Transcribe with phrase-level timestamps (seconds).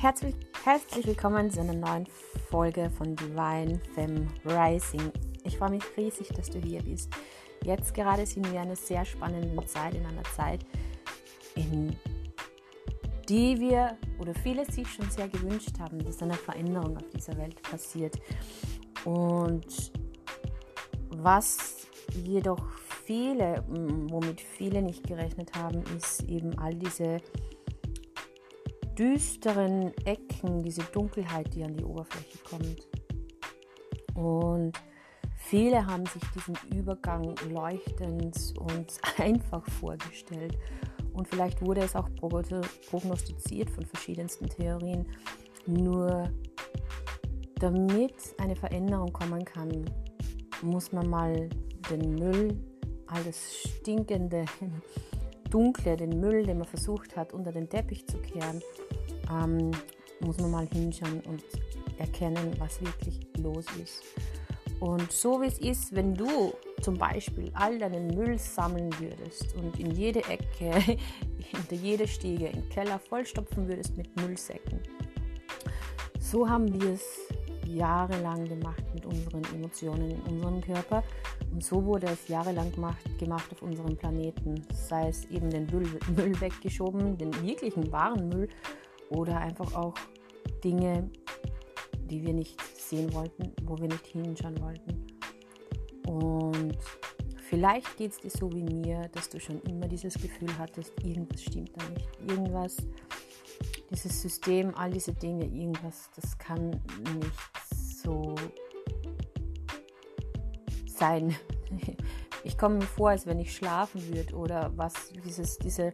[0.00, 2.06] Herzlich, herzlich willkommen zu einer neuen
[2.50, 5.10] Folge von Divine Femme Rising.
[5.42, 7.12] Ich freue mich riesig, dass du hier bist.
[7.64, 10.60] Jetzt gerade sind wir in einer sehr spannenden Zeit, in einer Zeit,
[11.56, 11.96] in
[13.28, 17.60] die wir oder viele sich schon sehr gewünscht haben, dass eine Veränderung auf dieser Welt
[17.60, 18.20] passiert.
[19.04, 19.90] Und
[21.08, 22.64] was jedoch
[23.04, 27.16] viele, womit viele nicht gerechnet haben, ist eben all diese
[28.98, 32.88] düsteren Ecken, diese Dunkelheit, die an die Oberfläche kommt.
[34.14, 34.72] Und
[35.36, 40.58] viele haben sich diesen Übergang leuchtend und einfach vorgestellt.
[41.12, 45.06] Und vielleicht wurde es auch prognostiziert von verschiedensten Theorien.
[45.66, 46.30] Nur
[47.56, 49.84] damit eine Veränderung kommen kann,
[50.62, 51.48] muss man mal
[51.90, 52.56] den Müll,
[53.06, 54.44] alles stinkende,
[55.50, 58.62] dunkle, den Müll, den man versucht hat, unter den Teppich zu kehren,
[59.30, 59.70] ähm,
[60.20, 61.42] muss man mal hinschauen und
[61.98, 64.02] erkennen, was wirklich los ist.
[64.80, 69.78] Und so wie es ist, wenn du zum Beispiel all deinen Müll sammeln würdest und
[69.80, 70.72] in jede Ecke,
[71.38, 74.80] hinter jede Stiege, im Keller vollstopfen würdest mit Müllsäcken.
[76.20, 77.02] So haben wir es
[77.66, 81.02] jahrelang gemacht mit unseren Emotionen in unserem Körper.
[81.50, 84.62] Und so wurde es jahrelang gemacht, gemacht auf unserem Planeten.
[84.72, 88.48] Sei es eben den Müll, Müll weggeschoben, den wirklichen wahren Müll
[89.10, 89.94] oder einfach auch
[90.62, 91.10] Dinge,
[92.10, 95.06] die wir nicht sehen wollten, wo wir nicht hinschauen wollten.
[96.06, 96.78] Und
[97.48, 101.42] vielleicht geht es dir so wie mir, dass du schon immer dieses Gefühl hattest, irgendwas
[101.42, 102.08] stimmt da nicht.
[102.28, 102.76] Irgendwas,
[103.90, 108.34] dieses System, all diese Dinge, irgendwas, das kann nicht so
[110.98, 111.34] sein.
[112.44, 115.90] Ich komme mir vor, als wenn ich schlafen würde oder was, dieses, diese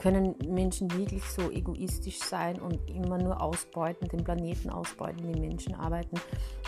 [0.00, 5.74] können Menschen wirklich so egoistisch sein und immer nur ausbeuten, den Planeten ausbeuten, die Menschen
[5.74, 6.18] arbeiten.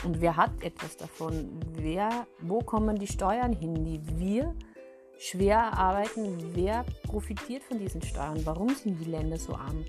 [0.05, 1.49] Und wer hat etwas davon?
[1.73, 4.55] Wer, wo kommen die Steuern hin, die wir
[5.19, 6.37] schwer arbeiten?
[6.55, 8.45] Wer profitiert von diesen Steuern?
[8.45, 9.83] Warum sind die Länder so arm?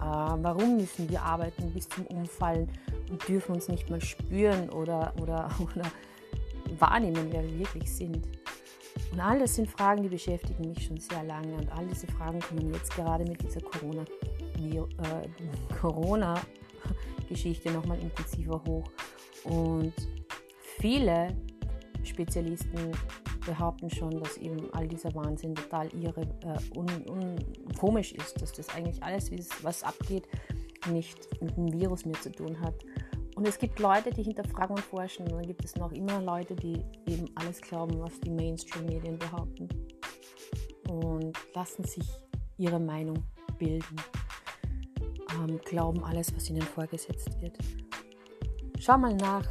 [0.00, 2.70] Äh, warum müssen wir arbeiten bis zum Umfallen
[3.10, 5.90] und dürfen uns nicht mal spüren oder, oder, oder
[6.78, 8.28] wahrnehmen, wer wir wirklich sind?
[9.12, 11.54] Und all das sind Fragen, die beschäftigen mich schon sehr lange.
[11.54, 13.60] Und all diese Fragen kommen jetzt gerade mit dieser
[15.80, 18.90] Corona-Geschichte äh, Corona nochmal intensiver hoch.
[19.44, 19.94] Und
[20.78, 21.36] viele
[22.02, 22.92] Spezialisten
[23.46, 27.36] behaupten schon, dass eben all dieser Wahnsinn total irre, äh, un, un,
[27.78, 29.30] komisch ist, dass das eigentlich alles,
[29.62, 30.28] was abgeht,
[30.90, 32.74] nicht mit dem Virus mehr zu tun hat.
[33.40, 35.22] Und es gibt Leute, die hinterfragen und forschen.
[35.22, 39.66] Und dann gibt es noch immer Leute, die eben alles glauben, was die Mainstream-Medien behaupten.
[40.90, 42.06] Und lassen sich
[42.58, 43.24] ihre Meinung
[43.56, 43.96] bilden.
[45.32, 47.56] Ähm, glauben alles, was ihnen vorgesetzt wird.
[48.78, 49.46] Schau mal nach,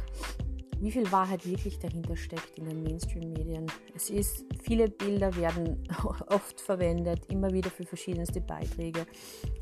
[0.80, 3.66] wie viel Wahrheit wirklich dahinter steckt in den Mainstream-Medien.
[3.94, 5.86] Es ist, viele Bilder werden
[6.28, 9.06] oft verwendet, immer wieder für verschiedenste Beiträge.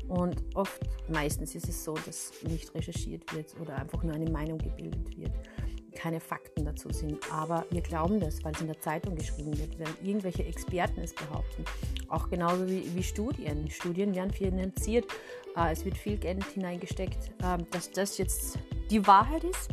[0.07, 4.57] Und oft, meistens ist es so, dass nicht recherchiert wird oder einfach nur eine Meinung
[4.57, 5.31] gebildet wird.
[5.93, 7.19] Keine Fakten dazu sind.
[7.33, 11.13] Aber wir glauben das, weil es in der Zeitung geschrieben wird, weil irgendwelche Experten es
[11.13, 11.65] behaupten.
[12.07, 13.69] Auch genauso wie, wie Studien.
[13.69, 15.05] Studien werden finanziert.
[15.57, 18.57] Äh, es wird viel Geld hineingesteckt, äh, dass das jetzt
[18.89, 19.69] die Wahrheit ist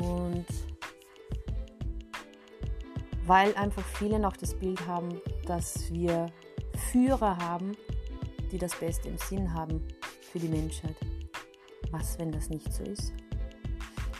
[0.00, 0.46] und
[3.26, 6.26] weil einfach viele noch das Bild haben, dass wir
[6.92, 7.72] Führer haben,
[8.52, 9.82] die das Beste im Sinn haben
[10.20, 10.96] für die Menschheit.
[11.90, 13.12] Was, wenn das nicht so ist?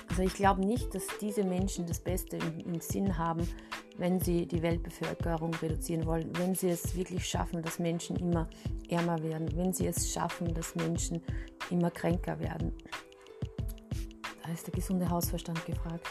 [0.09, 3.49] Also ich glaube nicht, dass diese Menschen das Beste im, im, Sinn haben,
[3.97, 8.49] wenn sie die Weltbevölkerung reduzieren wollen, wenn sie es wirklich schaffen, dass Menschen immer
[8.89, 11.21] ärmer werden, wenn sie es schaffen, dass Menschen
[11.71, 12.73] immer kränker werden.
[14.45, 16.07] Da ist der gesunde Hausverstand gefragt.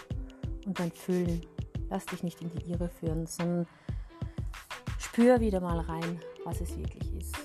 [0.66, 1.42] Und dein Fühlen.
[1.90, 3.68] Lass dich nicht in die Irre führen, sondern
[4.98, 7.36] spür wieder mal rein, was es wirklich ist.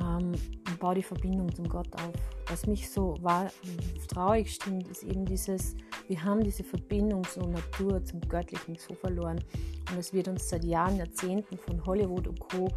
[0.00, 0.32] Ähm,
[0.66, 2.14] und bau die Verbindung zum Gott auf.
[2.48, 3.14] Was mich so
[4.08, 5.76] traurig stimmt, ist eben dieses,
[6.08, 9.38] wir haben diese Verbindung zur Natur, zum Göttlichen so verloren.
[9.92, 12.68] Und es wird uns seit Jahren, Jahrzehnten von Hollywood und Co.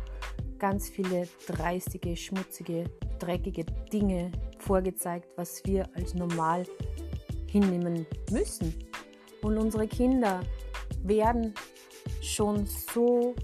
[0.59, 2.83] ganz viele dreistige, schmutzige,
[3.17, 6.65] dreckige Dinge vorgezeigt, was wir als normal
[7.47, 8.73] hinnehmen müssen.
[9.41, 10.41] Und unsere Kinder
[11.03, 11.53] werden
[12.21, 13.35] schon so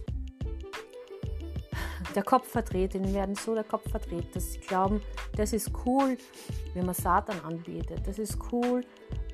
[2.16, 5.02] der Kopf verdreht, ihnen werden so der Kopf verdreht, dass sie glauben,
[5.36, 6.18] das ist cool,
[6.74, 8.02] wenn man Satan anbetet.
[8.06, 8.82] Das ist cool,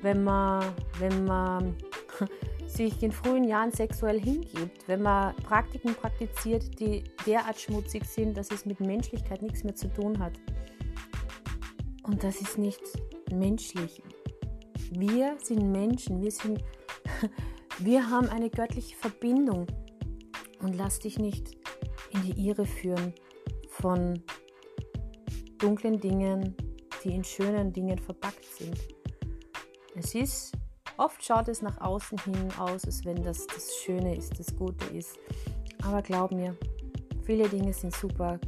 [0.02, 0.64] wenn man,
[0.98, 1.76] wenn man
[2.66, 8.50] sich in frühen Jahren sexuell hingibt, wenn man Praktiken praktiziert, die derart schmutzig sind, dass
[8.50, 10.32] es mit Menschlichkeit nichts mehr zu tun hat.
[12.02, 12.80] Und das ist nicht
[13.30, 14.02] menschlich.
[14.90, 16.62] Wir sind Menschen, wir sind,
[17.78, 19.66] wir haben eine göttliche Verbindung.
[20.60, 21.56] Und lass dich nicht
[22.10, 23.14] in die Irre führen
[23.68, 24.22] von
[25.58, 26.56] dunklen Dingen,
[27.04, 28.76] die in schönen Dingen verpackt sind.
[29.94, 30.52] Es ist,
[30.96, 34.84] oft schaut es nach außen hin aus, als wenn das das Schöne ist, das Gute
[34.86, 35.18] ist.
[35.84, 36.56] Aber glaub mir,
[37.24, 38.38] viele Dinge sind super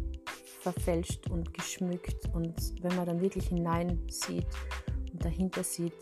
[0.61, 4.47] verfälscht und geschmückt und wenn man dann wirklich hineinsieht
[5.13, 5.95] und dahinter sieht,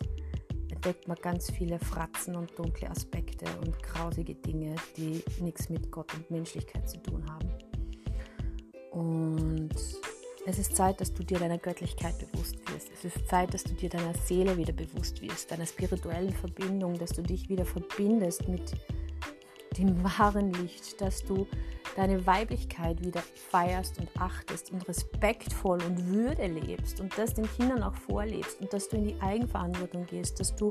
[0.80, 6.14] entdeckt man ganz viele Fratzen und dunkle Aspekte und grausige Dinge, die nichts mit Gott
[6.14, 7.50] und Menschlichkeit zu tun haben.
[8.90, 9.74] Und
[10.46, 12.88] es ist Zeit, dass du dir deiner Göttlichkeit bewusst wirst.
[12.94, 17.10] Es ist Zeit, dass du dir deiner Seele wieder bewusst wirst, deiner spirituellen Verbindung, dass
[17.10, 18.72] du dich wieder verbindest mit
[19.76, 21.46] dem wahren Licht, dass du
[21.96, 27.82] deine Weiblichkeit wieder feierst und achtest und respektvoll und Würde lebst und das den Kindern
[27.82, 30.70] auch vorlebst und dass du in die Eigenverantwortung gehst, dass du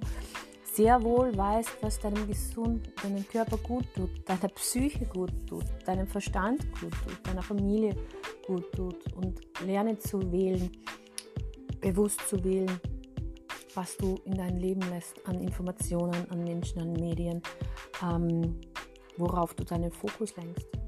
[0.73, 6.07] sehr wohl weißt, was deinem Gesund, deinem Körper gut tut, deiner Psyche gut tut, deinem
[6.07, 7.95] Verstand gut tut, deiner Familie
[8.45, 10.71] gut tut und lerne zu wählen,
[11.81, 12.79] bewusst zu wählen,
[13.75, 17.41] was du in dein Leben lässt an Informationen, an Menschen, an Medien,
[18.03, 18.59] ähm,
[19.17, 20.78] worauf du deinen Fokus lenkst.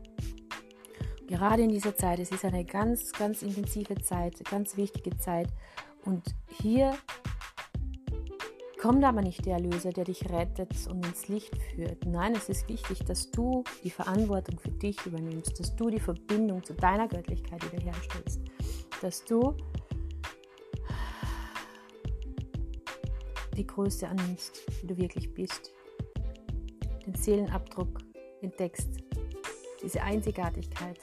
[1.31, 5.48] Gerade in dieser Zeit, es ist eine ganz, ganz intensive Zeit, ganz wichtige Zeit
[6.04, 6.25] und
[6.62, 6.94] hier
[8.81, 12.06] kommt aber nicht der Erlöser, der dich rettet und ins Licht führt.
[12.06, 16.66] Nein, es ist wichtig, dass du die Verantwortung für dich übernimmst, dass du die Verbindung
[16.66, 18.42] zu deiner Göttlichkeit wiederherstellst,
[19.01, 19.56] dass du
[23.56, 25.72] die Größe annimmst, wie du wirklich bist,
[27.06, 28.00] den Seelenabdruck
[28.42, 29.01] entdeckst,
[29.83, 31.00] diese Einzigartigkeit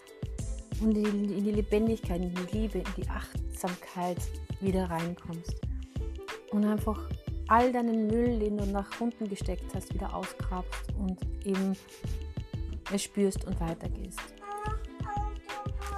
[0.81, 4.19] und in die Lebendigkeit, in die Liebe, in die Achtsamkeit
[4.61, 5.55] wieder reinkommst
[6.53, 7.09] und einfach
[7.49, 11.77] all deinen Müll, den du nach unten gesteckt hast, wieder ausgrabst und eben
[12.93, 14.21] es spürst und weitergehst.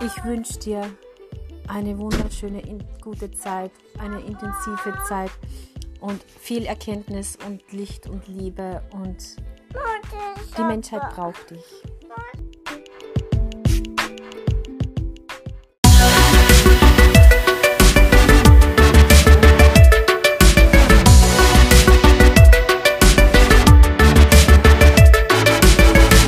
[0.03, 0.91] Ich wünsche dir
[1.69, 2.62] eine wunderschöne,
[3.03, 5.31] gute Zeit, eine intensive Zeit
[6.00, 9.37] und viel Erkenntnis und Licht und Liebe und
[10.56, 11.83] die Menschheit braucht dich.